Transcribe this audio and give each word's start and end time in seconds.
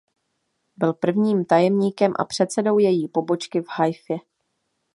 Byl 0.77 0.93
prvním 0.93 1.45
tajemníkem 1.45 2.13
a 2.19 2.25
předsedou 2.25 2.77
její 2.79 3.07
pobočky 3.07 3.61
v 3.61 3.65
Haifě. 3.69 4.17